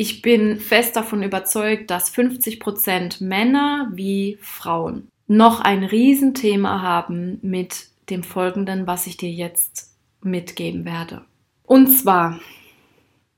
[0.00, 7.38] ich bin fest davon überzeugt, dass 50 Prozent Männer wie Frauen noch ein Riesenthema haben
[7.42, 11.26] mit dem Folgenden, was ich dir jetzt mitgeben werde.
[11.64, 12.40] Und zwar,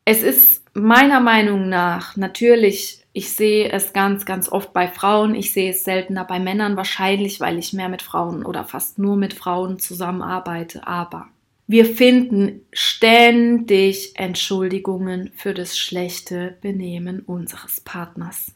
[0.05, 5.35] es ist meiner Meinung nach natürlich ich sehe es ganz, ganz oft bei Frauen.
[5.35, 9.17] Ich sehe es seltener bei Männern, wahrscheinlich, weil ich mehr mit Frauen oder fast nur
[9.17, 10.87] mit Frauen zusammenarbeite.
[10.87, 11.29] Aber
[11.67, 18.55] wir finden ständig Entschuldigungen für das schlechte Benehmen unseres Partners.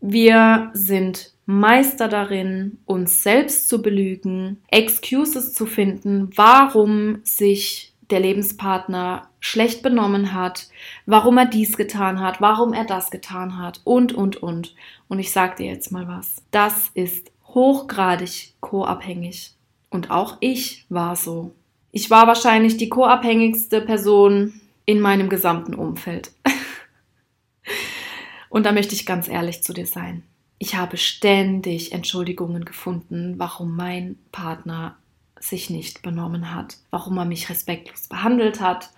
[0.00, 9.28] Wir sind Meister darin, uns selbst zu belügen, Excuses zu finden, warum sich der Lebenspartner
[9.40, 10.68] schlecht benommen hat,
[11.06, 14.74] warum er dies getan hat, warum er das getan hat und, und, und.
[15.08, 16.42] Und ich sage dir jetzt mal was.
[16.50, 19.54] Das ist hochgradig co-abhängig.
[19.90, 21.54] Und auch ich war so.
[21.92, 26.32] Ich war wahrscheinlich die co-abhängigste Person in meinem gesamten Umfeld.
[28.48, 30.22] und da möchte ich ganz ehrlich zu dir sein.
[30.58, 34.96] Ich habe ständig Entschuldigungen gefunden, warum mein Partner
[35.40, 38.90] sich nicht benommen hat, warum er mich respektlos behandelt hat,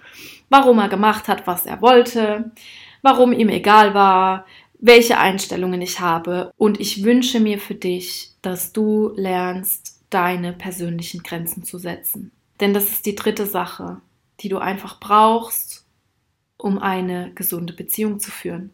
[0.50, 2.50] warum er gemacht hat, was er wollte,
[3.00, 4.44] warum ihm egal war,
[4.81, 6.52] welche Einstellungen ich habe.
[6.57, 12.33] Und ich wünsche mir für dich, dass du lernst, deine persönlichen Grenzen zu setzen.
[12.62, 14.01] Denn das ist die dritte Sache,
[14.38, 15.85] die du einfach brauchst,
[16.57, 18.70] um eine gesunde Beziehung zu führen.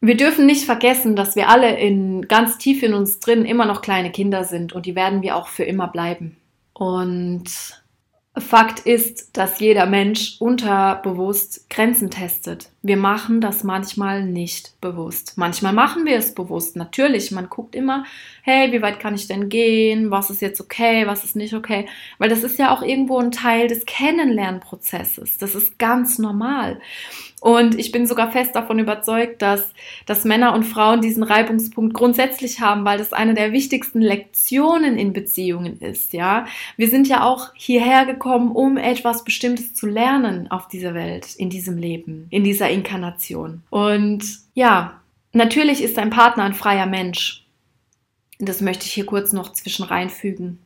[0.00, 3.80] Wir dürfen nicht vergessen, dass wir alle in ganz tief in uns drin immer noch
[3.80, 6.36] kleine Kinder sind und die werden wir auch für immer bleiben.
[6.72, 7.44] Und
[8.40, 12.70] Fakt ist, dass jeder Mensch unterbewusst Grenzen testet.
[12.82, 15.34] Wir machen das manchmal nicht bewusst.
[15.36, 16.76] Manchmal machen wir es bewusst.
[16.76, 18.04] Natürlich, man guckt immer,
[18.42, 20.10] hey, wie weit kann ich denn gehen?
[20.10, 21.06] Was ist jetzt okay?
[21.06, 21.86] Was ist nicht okay?
[22.18, 25.38] Weil das ist ja auch irgendwo ein Teil des Kennenlernprozesses.
[25.38, 26.80] Das ist ganz normal.
[27.40, 29.72] Und ich bin sogar fest davon überzeugt, dass,
[30.06, 35.12] dass Männer und Frauen diesen Reibungspunkt grundsätzlich haben, weil das eine der wichtigsten Lektionen in
[35.12, 36.46] Beziehungen ist, ja.
[36.76, 41.50] Wir sind ja auch hierher gekommen, um etwas Bestimmtes zu lernen auf dieser Welt, in
[41.50, 43.62] diesem Leben, in dieser Inkarnation.
[43.70, 44.24] Und
[44.54, 45.00] ja,
[45.32, 47.44] natürlich ist dein Partner ein freier Mensch.
[48.40, 50.58] Das möchte ich hier kurz noch zwischen reinfügen.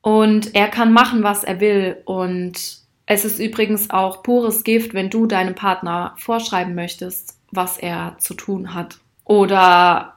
[0.00, 5.10] Und er kann machen, was er will und es ist übrigens auch pures Gift, wenn
[5.10, 8.98] du deinem Partner vorschreiben möchtest, was er zu tun hat.
[9.24, 10.14] Oder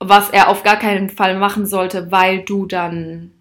[0.00, 3.32] was er auf gar keinen Fall machen sollte, weil du dann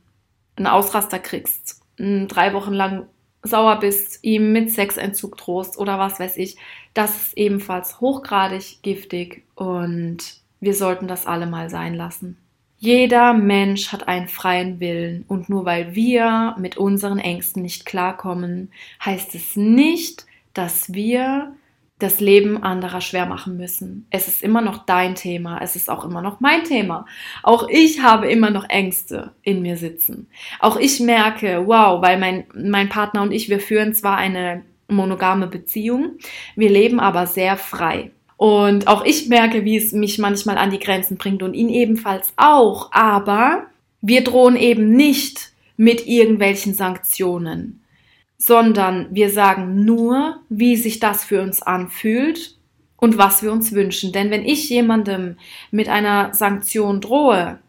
[0.56, 3.08] einen Ausraster kriegst, drei Wochen lang
[3.44, 6.58] sauer bist, ihm mit Sexentzug drohst oder was weiß ich.
[6.94, 10.18] Das ist ebenfalls hochgradig giftig und
[10.60, 12.38] wir sollten das alle mal sein lassen.
[12.80, 18.72] Jeder Mensch hat einen freien Willen und nur weil wir mit unseren Ängsten nicht klarkommen,
[19.04, 21.56] heißt es nicht, dass wir
[22.00, 24.06] das Leben anderer schwer machen müssen.
[24.12, 27.08] Es ist immer noch dein Thema, es ist auch immer noch mein Thema.
[27.42, 30.28] Auch ich habe immer noch Ängste in mir sitzen.
[30.60, 35.48] Auch ich merke, wow, weil mein, mein Partner und ich, wir führen zwar eine monogame
[35.48, 36.20] Beziehung,
[36.56, 38.12] wir leben aber sehr frei.
[38.38, 42.32] Und auch ich merke, wie es mich manchmal an die Grenzen bringt und ihn ebenfalls
[42.38, 42.92] auch.
[42.92, 43.66] Aber
[44.02, 47.84] wir drohen eben nicht mit irgendwelchen Sanktionen,
[48.38, 52.56] sondern wir sagen nur, wie sich das für uns anfühlt
[52.98, 54.12] und was wir uns wünschen.
[54.12, 55.38] Denn wenn ich jemandem
[55.72, 57.60] mit einer Sanktion drohe,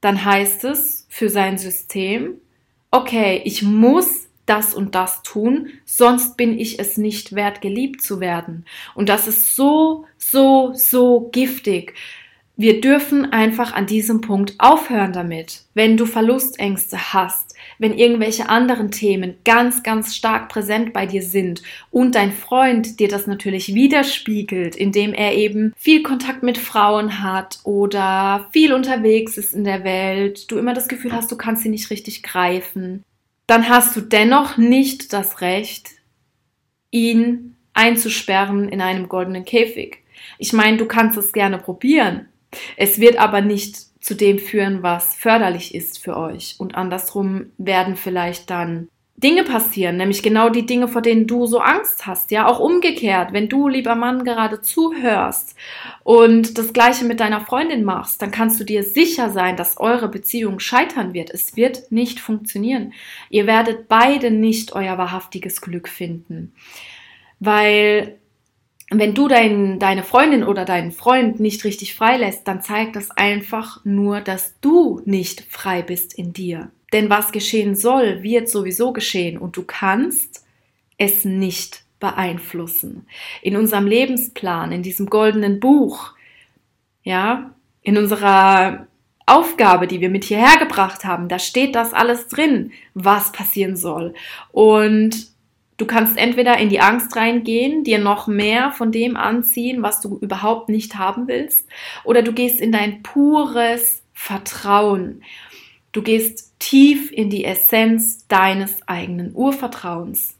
[0.00, 2.34] dann heißt es für sein System,
[2.90, 8.20] okay, ich muss das und das tun, sonst bin ich es nicht wert, geliebt zu
[8.20, 8.64] werden.
[8.94, 11.94] Und das ist so, so, so giftig.
[12.60, 15.62] Wir dürfen einfach an diesem Punkt aufhören damit.
[15.74, 21.62] Wenn du Verlustängste hast, wenn irgendwelche anderen Themen ganz, ganz stark präsent bei dir sind
[21.92, 27.60] und dein Freund dir das natürlich widerspiegelt, indem er eben viel Kontakt mit Frauen hat
[27.62, 31.68] oder viel unterwegs ist in der Welt, du immer das Gefühl hast, du kannst sie
[31.68, 33.04] nicht richtig greifen,
[33.48, 35.88] dann hast du dennoch nicht das Recht,
[36.90, 40.04] ihn einzusperren in einem goldenen Käfig.
[40.38, 42.28] Ich meine, du kannst es gerne probieren.
[42.76, 46.56] Es wird aber nicht zu dem führen, was förderlich ist für euch.
[46.58, 51.58] Und andersrum werden vielleicht dann Dinge passieren, nämlich genau die Dinge, vor denen du so
[51.58, 52.30] Angst hast.
[52.30, 55.56] Ja, auch umgekehrt, wenn du, lieber Mann, gerade zuhörst
[56.04, 60.08] und das Gleiche mit deiner Freundin machst, dann kannst du dir sicher sein, dass eure
[60.08, 61.30] Beziehung scheitern wird.
[61.30, 62.92] Es wird nicht funktionieren.
[63.28, 66.52] Ihr werdet beide nicht euer wahrhaftiges Glück finden.
[67.40, 68.18] Weil
[68.88, 73.84] wenn du dein, deine Freundin oder deinen Freund nicht richtig freilässt, dann zeigt das einfach
[73.84, 76.70] nur, dass du nicht frei bist in dir.
[76.92, 80.44] Denn was geschehen soll, wird sowieso geschehen und du kannst
[80.96, 83.06] es nicht beeinflussen.
[83.42, 86.12] In unserem Lebensplan, in diesem goldenen Buch,
[87.02, 88.86] ja, in unserer
[89.26, 94.14] Aufgabe, die wir mit hierher gebracht haben, da steht das alles drin, was passieren soll.
[94.52, 95.28] Und
[95.76, 100.18] du kannst entweder in die Angst reingehen, dir noch mehr von dem anziehen, was du
[100.18, 101.68] überhaupt nicht haben willst,
[102.04, 105.22] oder du gehst in dein pures Vertrauen.
[105.92, 110.36] Du gehst tief in die Essenz deines eigenen Urvertrauens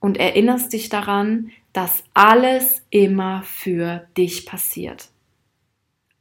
[0.00, 5.08] und erinnerst dich daran, dass alles immer für dich passiert.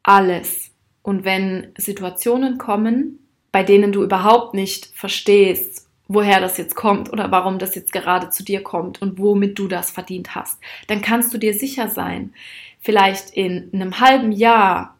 [0.04, 0.72] Alles.
[1.02, 3.20] Und wenn Situationen kommen,
[3.52, 8.30] bei denen du überhaupt nicht verstehst, woher das jetzt kommt oder warum das jetzt gerade
[8.30, 12.34] zu dir kommt und womit du das verdient hast, dann kannst du dir sicher sein,
[12.80, 14.98] vielleicht in einem halben Jahr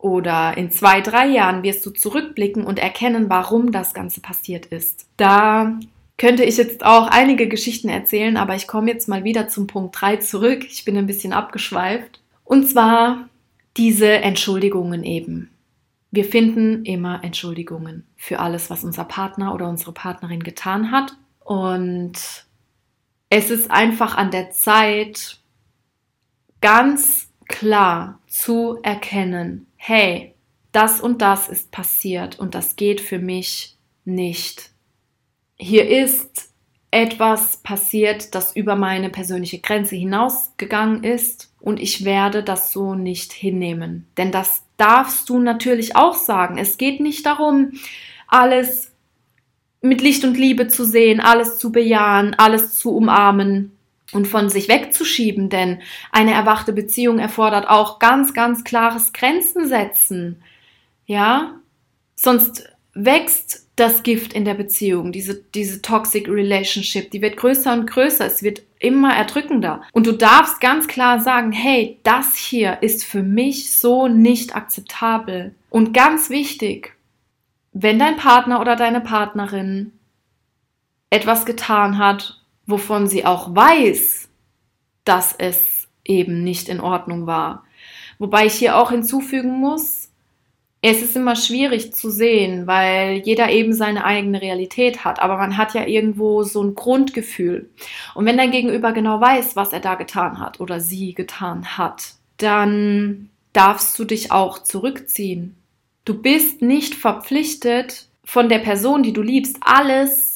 [0.00, 5.06] oder in zwei, drei Jahren wirst du zurückblicken und erkennen, warum das Ganze passiert ist.
[5.16, 5.78] Da
[6.16, 10.00] könnte ich jetzt auch einige Geschichten erzählen, aber ich komme jetzt mal wieder zum Punkt
[10.00, 10.64] 3 zurück.
[10.64, 12.20] Ich bin ein bisschen abgeschweift.
[12.44, 13.28] Und zwar
[13.76, 15.50] diese Entschuldigungen eben.
[16.10, 21.14] Wir finden immer Entschuldigungen für alles, was unser Partner oder unsere Partnerin getan hat.
[21.38, 22.12] Und
[23.28, 25.38] es ist einfach an der Zeit,
[26.60, 30.34] ganz klar zu erkennen, hey,
[30.72, 34.72] das und das ist passiert und das geht für mich nicht.
[35.56, 36.50] Hier ist
[36.90, 43.32] etwas passiert, das über meine persönliche Grenze hinausgegangen ist und ich werde das so nicht
[43.32, 44.06] hinnehmen.
[44.18, 46.58] Denn das darfst du natürlich auch sagen.
[46.58, 47.72] Es geht nicht darum,
[48.28, 48.92] alles
[49.80, 53.72] mit Licht und Liebe zu sehen, alles zu bejahen, alles zu umarmen
[54.12, 60.42] und von sich wegzuschieben, denn eine erwachte Beziehung erfordert auch ganz, ganz klares Grenzen setzen.
[61.06, 61.54] Ja?
[62.16, 67.86] Sonst wächst das Gift in der Beziehung, diese, diese toxic relationship, die wird größer und
[67.88, 69.82] größer, es wird immer erdrückender.
[69.92, 75.54] Und du darfst ganz klar sagen, hey, das hier ist für mich so nicht akzeptabel.
[75.70, 76.94] Und ganz wichtig,
[77.72, 79.92] wenn dein Partner oder deine Partnerin
[81.10, 82.39] etwas getan hat,
[82.70, 84.28] wovon sie auch weiß,
[85.04, 87.64] dass es eben nicht in Ordnung war.
[88.18, 90.10] Wobei ich hier auch hinzufügen muss,
[90.82, 95.58] es ist immer schwierig zu sehen, weil jeder eben seine eigene Realität hat, aber man
[95.58, 97.68] hat ja irgendwo so ein Grundgefühl.
[98.14, 102.14] Und wenn dein Gegenüber genau weiß, was er da getan hat oder sie getan hat,
[102.38, 105.54] dann darfst du dich auch zurückziehen.
[106.06, 110.29] Du bist nicht verpflichtet, von der Person, die du liebst, alles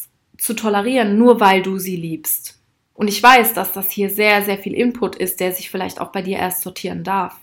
[0.45, 2.61] zu tolerieren, nur weil du sie liebst.
[2.93, 6.13] Und ich weiß, dass das hier sehr, sehr viel Input ist, der sich vielleicht auch
[6.13, 7.35] bei dir erst sortieren darf.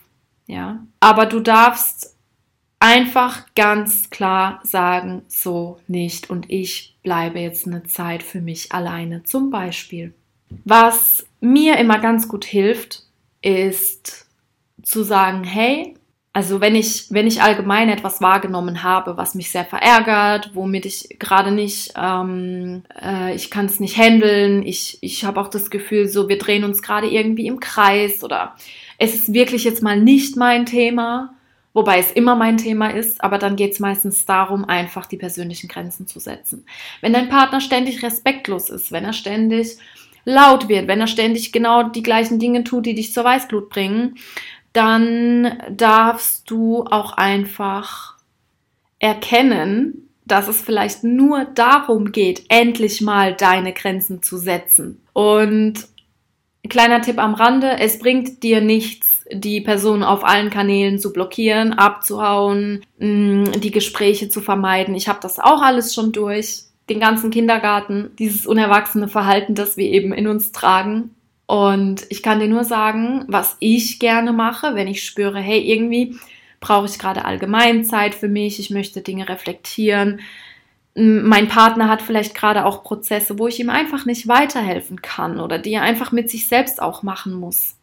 [0.46, 0.86] Ja.
[1.00, 2.16] Aber du darfst
[2.80, 9.24] einfach ganz klar sagen, so nicht und ich bleibe jetzt eine Zeit für mich alleine
[9.24, 10.14] zum Beispiel.
[10.64, 13.04] Was mir immer ganz gut hilft,
[13.42, 14.28] ist
[14.84, 15.96] zu sagen, hey,
[16.34, 21.18] also wenn ich, wenn ich allgemein etwas wahrgenommen habe, was mich sehr verärgert, womit ich
[21.20, 26.08] gerade nicht, ähm, äh, ich kann es nicht handeln, ich, ich habe auch das Gefühl,
[26.08, 28.56] so wir drehen uns gerade irgendwie im Kreis oder
[28.98, 31.34] es ist wirklich jetzt mal nicht mein Thema,
[31.74, 35.68] wobei es immer mein Thema ist, aber dann geht es meistens darum, einfach die persönlichen
[35.68, 36.66] Grenzen zu setzen.
[37.02, 39.78] Wenn dein Partner ständig respektlos ist, wenn er ständig
[40.24, 44.16] laut wird, wenn er ständig genau die gleichen Dinge tut, die dich zur Weißglut bringen,
[44.74, 48.16] dann darfst du auch einfach
[49.00, 55.02] erkennen, dass es vielleicht nur darum geht, endlich mal deine Grenzen zu setzen.
[55.14, 55.88] Und
[56.70, 61.74] kleiner Tipp am Rande, es bringt dir nichts, die Person auf allen Kanälen zu blockieren,
[61.74, 64.96] abzuhauen, mm, die Gespräche zu vermeiden.
[64.96, 66.64] Ich habe das auch alles schon durch.
[66.90, 71.16] Den ganzen Kindergarten, dieses unerwachsene Verhalten, das wir eben in uns tragen.
[71.52, 76.18] Und ich kann dir nur sagen, was ich gerne mache, wenn ich spüre, hey, irgendwie
[76.60, 80.22] brauche ich gerade allgemein Zeit für mich, ich möchte Dinge reflektieren.
[80.94, 85.58] Mein Partner hat vielleicht gerade auch Prozesse, wo ich ihm einfach nicht weiterhelfen kann oder
[85.58, 87.76] die er einfach mit sich selbst auch machen muss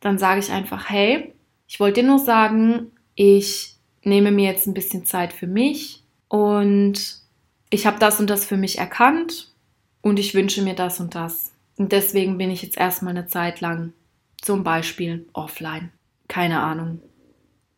[0.00, 1.32] dann sage ich einfach, hey,
[1.68, 7.20] ich wollte dir nur sagen, ich nehme mir jetzt ein bisschen Zeit für mich und
[7.68, 9.52] ich habe das und das für mich erkannt
[10.00, 11.49] und ich wünsche mir das und das.
[11.80, 13.94] Und deswegen bin ich jetzt erstmal eine Zeit lang
[14.38, 15.90] zum Beispiel offline.
[16.28, 17.00] Keine Ahnung.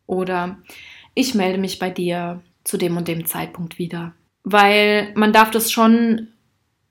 [0.07, 0.57] Oder
[1.13, 4.11] ich melde mich bei dir zu dem und dem Zeitpunkt wieder.
[4.43, 6.27] Weil man darf das schon,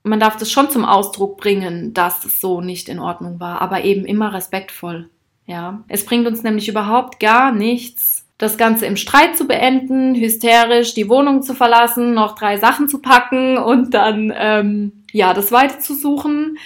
[0.01, 3.83] man darf das schon zum Ausdruck bringen, dass es so nicht in Ordnung war, aber
[3.83, 5.11] eben immer respektvoll.
[5.45, 10.95] Ja, es bringt uns nämlich überhaupt gar nichts, das Ganze im Streit zu beenden, hysterisch
[10.95, 15.77] die Wohnung zu verlassen, noch drei Sachen zu packen und dann ähm, ja das Weite
[15.77, 16.57] zu suchen.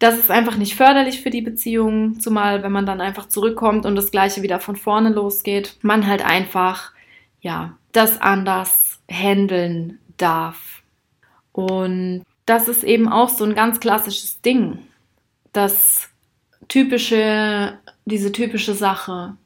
[0.00, 3.94] Das ist einfach nicht förderlich für die Beziehung, zumal wenn man dann einfach zurückkommt und
[3.94, 6.92] das Gleiche wieder von vorne losgeht, man halt einfach
[7.40, 10.82] ja das anders handeln darf.
[11.52, 14.78] Und das ist eben auch so ein ganz klassisches Ding,
[15.52, 16.08] das
[16.66, 17.78] typische
[18.10, 19.36] diese typische Sache.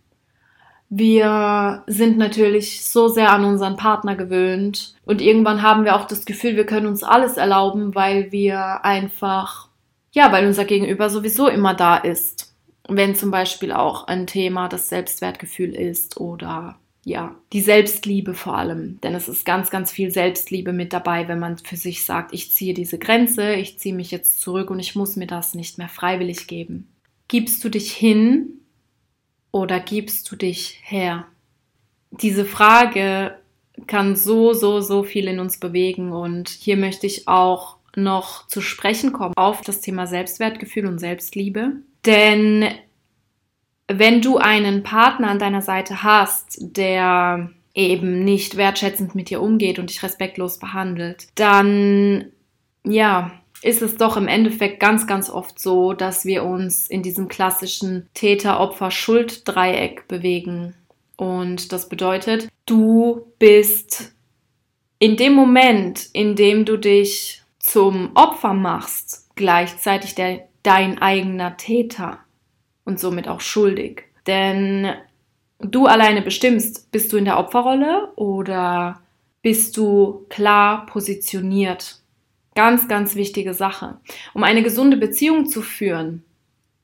[0.88, 6.24] Wir sind natürlich so sehr an unseren Partner gewöhnt und irgendwann haben wir auch das
[6.24, 9.68] Gefühl, wir können uns alles erlauben, weil wir einfach,
[10.14, 12.54] ja, weil unser Gegenüber sowieso immer da ist.
[12.88, 19.00] Wenn zum Beispiel auch ein Thema das Selbstwertgefühl ist oder ja, die Selbstliebe vor allem.
[19.02, 22.52] Denn es ist ganz, ganz viel Selbstliebe mit dabei, wenn man für sich sagt, ich
[22.52, 25.88] ziehe diese Grenze, ich ziehe mich jetzt zurück und ich muss mir das nicht mehr
[25.88, 26.88] freiwillig geben.
[27.26, 28.60] Gibst du dich hin
[29.50, 31.26] oder gibst du dich her?
[32.12, 33.36] Diese Frage
[33.88, 38.60] kann so, so, so viel in uns bewegen und hier möchte ich auch noch zu
[38.60, 41.72] sprechen kommen auf das Thema Selbstwertgefühl und Selbstliebe.
[42.04, 42.66] Denn
[43.88, 49.78] wenn du einen Partner an deiner Seite hast, der eben nicht wertschätzend mit dir umgeht
[49.78, 52.26] und dich respektlos behandelt, dann
[52.84, 57.28] ja, ist es doch im Endeffekt ganz, ganz oft so, dass wir uns in diesem
[57.28, 60.74] klassischen Täter-Opfer-Schuld-Dreieck bewegen.
[61.16, 64.14] Und das bedeutet, du bist
[64.98, 72.18] in dem Moment, in dem du dich zum Opfer machst, gleichzeitig der, dein eigener Täter
[72.84, 74.04] und somit auch schuldig.
[74.26, 74.92] Denn
[75.60, 79.00] du alleine bestimmst, bist du in der Opferrolle oder
[79.42, 82.04] bist du klar positioniert
[82.54, 83.98] Ganz, ganz wichtige Sache.
[84.32, 86.22] Um eine gesunde Beziehung zu führen,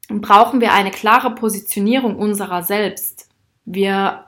[0.08, 3.28] brauchen wir eine klare Positionierung unserer selbst.
[3.64, 4.24] Wir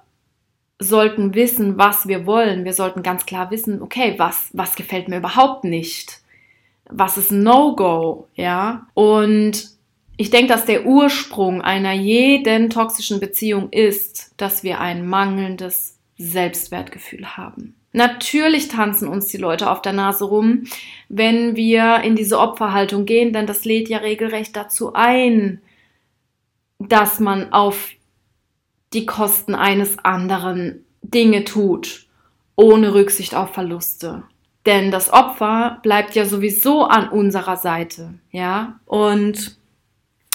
[0.78, 2.64] sollten wissen, was wir wollen.
[2.64, 6.21] Wir sollten ganz klar wissen, okay, was, was gefällt mir überhaupt nicht?
[6.88, 8.28] Was ist No-Go?
[8.34, 8.86] Ja.
[8.94, 9.70] Und
[10.16, 17.36] ich denke, dass der Ursprung einer jeden toxischen Beziehung ist, dass wir ein mangelndes Selbstwertgefühl
[17.36, 17.74] haben.
[17.92, 20.64] Natürlich tanzen uns die Leute auf der Nase rum,
[21.08, 25.60] wenn wir in diese Opferhaltung gehen, denn das lädt ja regelrecht dazu ein,
[26.78, 27.90] dass man auf
[28.94, 32.06] die Kosten eines anderen Dinge tut,
[32.56, 34.22] ohne Rücksicht auf Verluste.
[34.66, 38.78] Denn das Opfer bleibt ja sowieso an unserer Seite, ja?
[38.86, 39.56] Und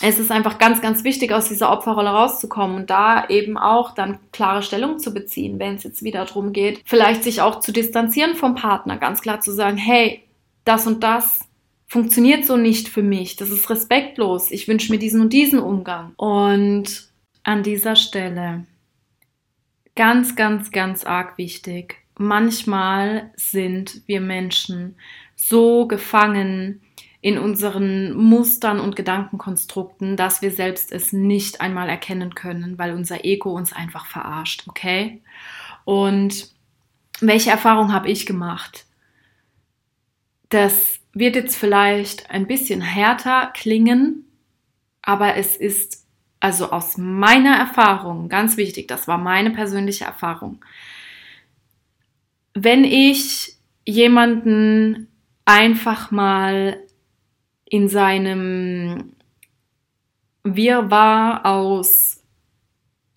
[0.01, 4.19] es ist einfach ganz, ganz wichtig, aus dieser Opferrolle rauszukommen und da eben auch dann
[4.31, 8.35] klare Stellung zu beziehen, wenn es jetzt wieder darum geht, vielleicht sich auch zu distanzieren
[8.35, 10.23] vom Partner, ganz klar zu sagen, hey,
[10.65, 11.47] das und das
[11.87, 16.13] funktioniert so nicht für mich, das ist respektlos, ich wünsche mir diesen und diesen Umgang.
[16.17, 17.09] Und
[17.43, 18.65] an dieser Stelle
[19.95, 21.95] ganz, ganz, ganz arg wichtig.
[22.17, 24.95] Manchmal sind wir Menschen
[25.35, 26.81] so gefangen
[27.21, 33.25] in unseren Mustern und Gedankenkonstrukten, dass wir selbst es nicht einmal erkennen können, weil unser
[33.25, 35.21] Ego uns einfach verarscht, okay?
[35.85, 36.51] Und
[37.19, 38.85] welche Erfahrung habe ich gemacht?
[40.49, 44.25] Das wird jetzt vielleicht ein bisschen härter klingen,
[45.01, 46.05] aber es ist
[46.39, 50.63] also aus meiner Erfahrung, ganz wichtig, das war meine persönliche Erfahrung.
[52.59, 53.53] Wenn ich
[53.85, 55.09] jemanden
[55.45, 56.81] einfach mal
[57.65, 59.13] in seinem
[60.43, 62.23] Wirrwarr aus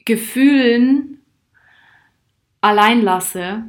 [0.04, 1.22] Gefühlen
[2.60, 3.64] allein lasse,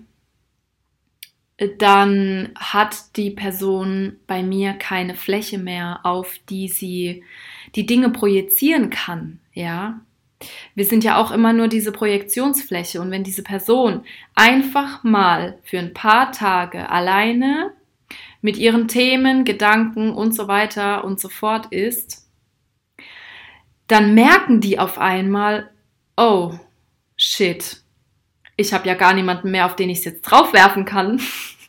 [1.78, 7.24] dann hat die Person bei mir keine Fläche mehr, auf die sie
[7.76, 10.01] die Dinge projizieren kann, ja.
[10.76, 14.04] Wir sind ja auch immer nur diese Projektionsfläche und wenn diese Person
[14.36, 17.74] einfach mal für ein paar Tage alleine
[18.42, 22.28] mit ihren Themen, Gedanken und so weiter und so fort ist,
[23.88, 25.70] dann merken die auf einmal,
[26.18, 26.54] oh,
[27.18, 27.82] shit,
[28.56, 31.22] ich habe ja gar niemanden mehr, auf den ich es jetzt draufwerfen kann,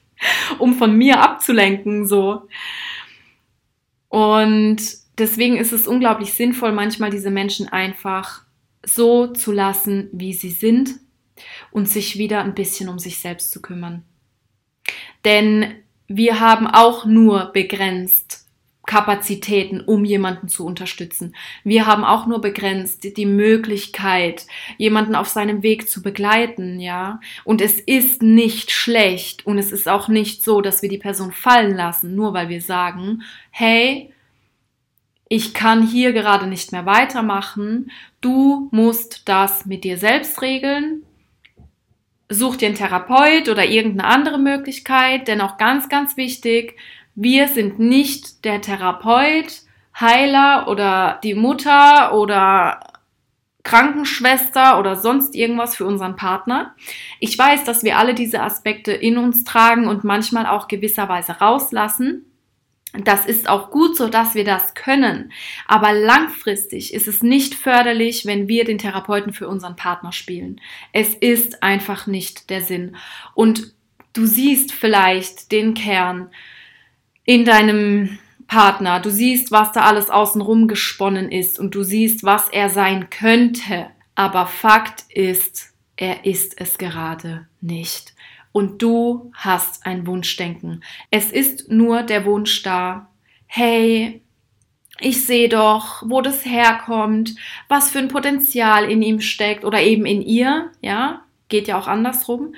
[0.58, 2.48] um von mir abzulenken, so.
[4.08, 4.80] Und
[5.18, 8.44] deswegen ist es unglaublich sinnvoll, manchmal diese Menschen einfach
[8.84, 10.90] so zu lassen, wie sie sind
[11.70, 14.04] und sich wieder ein bisschen um sich selbst zu kümmern.
[15.24, 15.74] Denn
[16.08, 18.42] wir haben auch nur begrenzt
[18.84, 21.36] Kapazitäten, um jemanden zu unterstützen.
[21.62, 27.20] Wir haben auch nur begrenzt die Möglichkeit, jemanden auf seinem Weg zu begleiten, ja.
[27.44, 31.30] Und es ist nicht schlecht und es ist auch nicht so, dass wir die Person
[31.30, 34.11] fallen lassen, nur weil wir sagen, hey,
[35.34, 41.06] ich kann hier gerade nicht mehr weitermachen, du musst das mit dir selbst regeln,
[42.28, 46.76] such dir einen Therapeut oder irgendeine andere Möglichkeit, denn auch ganz, ganz wichtig,
[47.14, 49.62] wir sind nicht der Therapeut,
[49.98, 52.80] Heiler oder die Mutter oder
[53.62, 56.74] Krankenschwester oder sonst irgendwas für unseren Partner.
[57.20, 62.31] Ich weiß, dass wir alle diese Aspekte in uns tragen und manchmal auch gewisserweise rauslassen.
[62.92, 65.32] Das ist auch gut so, dass wir das können.
[65.66, 70.60] Aber langfristig ist es nicht förderlich, wenn wir den Therapeuten für unseren Partner spielen.
[70.92, 72.96] Es ist einfach nicht der Sinn.
[73.34, 73.72] Und
[74.12, 76.30] du siehst vielleicht den Kern
[77.24, 79.00] in deinem Partner.
[79.00, 83.86] Du siehst, was da alles außenrum gesponnen ist und du siehst, was er sein könnte.
[84.14, 88.12] Aber Fakt ist, er ist es gerade nicht
[88.52, 90.84] und du hast ein Wunschdenken.
[91.10, 93.08] Es ist nur der Wunsch da,
[93.46, 94.22] hey,
[95.00, 97.34] ich sehe doch, wo das herkommt,
[97.68, 101.88] was für ein Potenzial in ihm steckt oder eben in ihr, ja, geht ja auch
[101.88, 102.54] andersrum.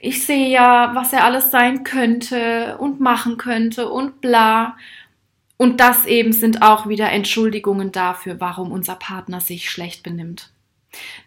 [0.00, 4.76] Ich sehe ja, was er alles sein könnte und machen könnte und bla.
[5.56, 10.50] Und das eben sind auch wieder Entschuldigungen dafür, warum unser Partner sich schlecht benimmt.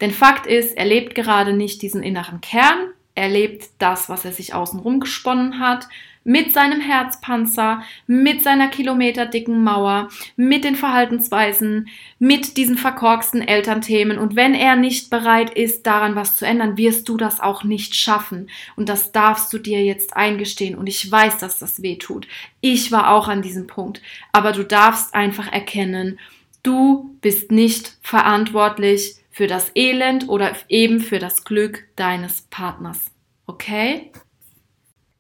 [0.02, 2.90] Denn Fakt ist, er lebt gerade nicht diesen inneren Kern,
[3.20, 5.90] er lebt das, was er sich außenrum gesponnen hat,
[6.24, 14.18] mit seinem Herzpanzer, mit seiner kilometerdicken Mauer, mit den Verhaltensweisen, mit diesen verkorksten Elternthemen.
[14.18, 17.96] Und wenn er nicht bereit ist, daran was zu ändern, wirst du das auch nicht
[17.96, 18.50] schaffen.
[18.78, 20.76] Und das darfst du dir jetzt eingestehen.
[20.76, 22.28] Und ich weiß, dass das weh tut.
[22.62, 24.02] Ich war auch an diesem Punkt.
[24.32, 26.20] Aber du darfst einfach erkennen,
[26.64, 33.00] du bist nicht verantwortlich für das Elend oder eben für das Glück deines Partners.
[33.48, 34.12] Okay?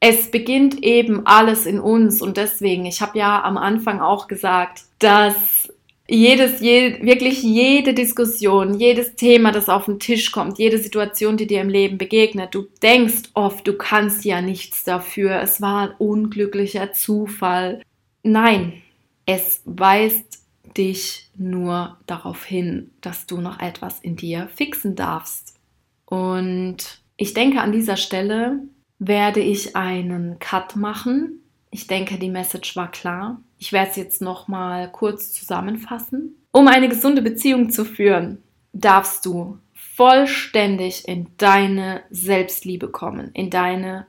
[0.01, 4.81] Es beginnt eben alles in uns und deswegen, ich habe ja am Anfang auch gesagt,
[4.99, 5.71] dass
[6.05, 11.47] jedes, je, wirklich jede Diskussion, jedes Thema, das auf den Tisch kommt, jede Situation, die
[11.47, 15.95] dir im Leben begegnet, du denkst oft, du kannst ja nichts dafür, es war ein
[15.97, 17.81] unglücklicher Zufall.
[18.21, 18.81] Nein,
[19.25, 20.38] es weist
[20.77, 25.59] dich nur darauf hin, dass du noch etwas in dir fixen darfst.
[26.05, 28.59] Und ich denke, an dieser Stelle
[28.97, 31.41] werde ich einen Cut machen.
[31.71, 33.41] Ich denke, die Message war klar.
[33.57, 36.35] Ich werde es jetzt noch mal kurz zusammenfassen.
[36.51, 38.41] Um eine gesunde Beziehung zu führen,
[38.73, 44.07] darfst du vollständig in deine Selbstliebe kommen, in deine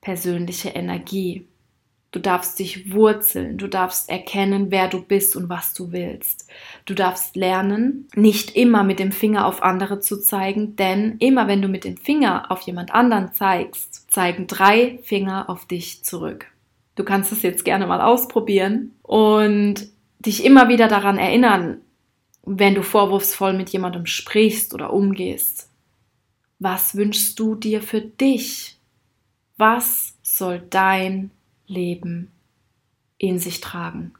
[0.00, 1.48] persönliche Energie.
[2.14, 6.48] Du darfst dich wurzeln, du darfst erkennen, wer du bist und was du willst.
[6.84, 11.60] Du darfst lernen, nicht immer mit dem Finger auf andere zu zeigen, denn immer wenn
[11.60, 16.46] du mit dem Finger auf jemand anderen zeigst, zeigen drei Finger auf dich zurück.
[16.94, 19.88] Du kannst es jetzt gerne mal ausprobieren und
[20.20, 21.78] dich immer wieder daran erinnern,
[22.44, 25.68] wenn du vorwurfsvoll mit jemandem sprichst oder umgehst.
[26.60, 28.78] Was wünschst du dir für dich?
[29.56, 31.32] Was soll dein
[31.66, 32.30] Leben
[33.18, 34.14] in sich tragen?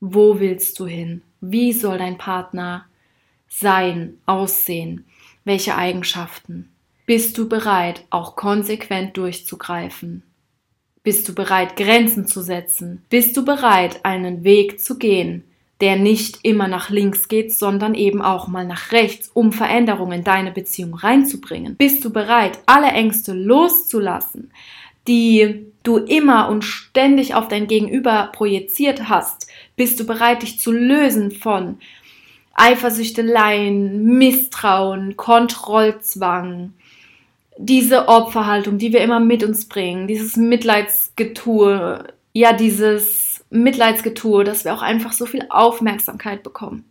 [0.00, 1.22] Wo willst du hin?
[1.40, 2.86] Wie soll dein Partner
[3.48, 5.06] sein, aussehen?
[5.44, 6.70] Welche Eigenschaften?
[7.06, 10.22] Bist du bereit, auch konsequent durchzugreifen?
[11.04, 13.04] Bist du bereit, Grenzen zu setzen?
[13.08, 15.44] Bist du bereit, einen Weg zu gehen,
[15.80, 20.24] der nicht immer nach links geht, sondern eben auch mal nach rechts, um Veränderungen in
[20.24, 21.76] deine Beziehung reinzubringen?
[21.76, 24.50] Bist du bereit, alle Ängste loszulassen,
[25.06, 30.72] die du immer und ständig auf dein Gegenüber projiziert hast, bist du bereit, dich zu
[30.72, 31.78] lösen von
[32.54, 36.72] Eifersüchteleien, Misstrauen, Kontrollzwang,
[37.58, 44.74] diese Opferhaltung, die wir immer mit uns bringen, dieses Mitleidsgetue, ja, dieses Mitleidsgetue, dass wir
[44.74, 46.84] auch einfach so viel Aufmerksamkeit bekommen.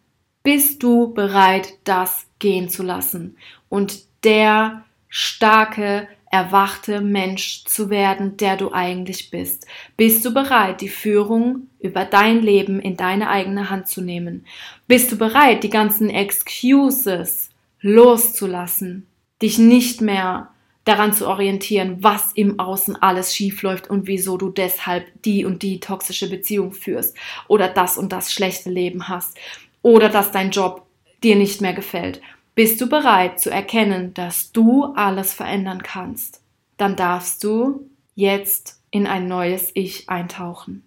[0.44, 3.38] Bist du bereit, das gehen zu lassen
[3.70, 9.66] und der starke, erwachte Mensch zu werden, der du eigentlich bist?
[9.96, 14.46] Bist du bereit, die Führung über dein Leben in deine eigene Hand zu nehmen?
[14.86, 19.08] Bist du bereit, die ganzen Excuses loszulassen?
[19.42, 20.50] Dich nicht mehr
[20.84, 25.64] daran zu orientieren, was im Außen alles schief läuft und wieso du deshalb die und
[25.64, 27.16] die toxische Beziehung führst
[27.48, 29.38] oder das und das schlechte Leben hast
[29.82, 30.86] oder dass dein Job
[31.24, 32.20] dir nicht mehr gefällt
[32.56, 36.42] bist du bereit zu erkennen, dass du alles verändern kannst?
[36.78, 40.84] Dann darfst du jetzt in ein neues Ich eintauchen.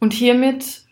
[0.00, 0.84] Und hiermit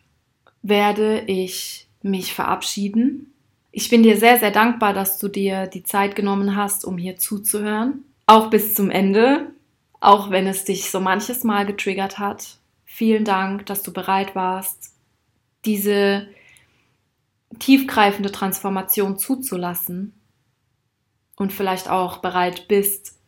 [0.63, 3.35] werde ich mich verabschieden.
[3.73, 7.17] Ich bin dir sehr, sehr dankbar, dass du dir die Zeit genommen hast, um hier
[7.17, 8.05] zuzuhören.
[8.27, 9.51] Auch bis zum Ende,
[10.01, 12.59] auch wenn es dich so manches Mal getriggert hat.
[12.85, 14.95] Vielen Dank, dass du bereit warst,
[15.65, 16.29] diese
[17.59, 20.15] tiefgreifende Transformation zuzulassen
[21.37, 23.19] und vielleicht auch bereit bist,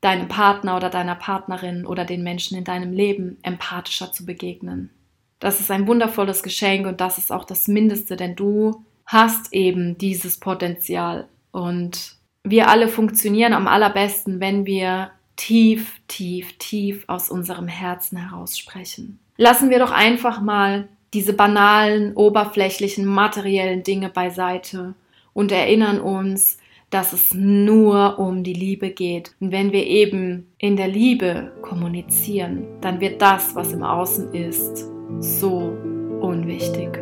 [0.00, 4.90] deinem Partner oder deiner Partnerin oder den Menschen in deinem Leben empathischer zu begegnen.
[5.38, 9.98] Das ist ein wundervolles Geschenk und das ist auch das Mindeste, denn du hast eben
[9.98, 17.68] dieses Potenzial und wir alle funktionieren am allerbesten, wenn wir tief, tief, tief aus unserem
[17.68, 19.18] Herzen heraus sprechen.
[19.36, 24.92] Lassen wir doch einfach mal diese banalen, oberflächlichen, materiellen Dinge beiseite
[25.32, 26.58] und erinnern uns,
[26.90, 29.32] dass es nur um die Liebe geht.
[29.40, 34.90] Und wenn wir eben in der Liebe kommunizieren, dann wird das, was im Außen ist,
[35.20, 35.74] so
[36.20, 36.98] unwichtig.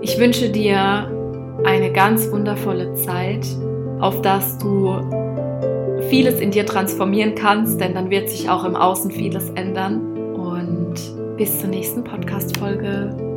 [0.00, 1.12] Ich wünsche dir
[1.64, 3.46] eine ganz wundervolle Zeit,
[4.00, 4.98] auf dass du
[6.08, 10.11] vieles in dir transformieren kannst, denn dann wird sich auch im Außen vieles ändern.
[11.42, 13.31] Bis zur nächsten Podcast-Folge.